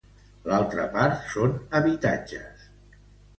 [0.51, 2.65] L'altra part són habitatges.